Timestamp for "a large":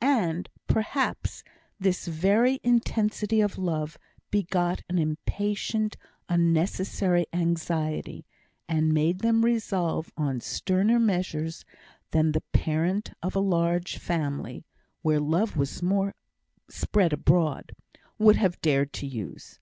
13.36-13.96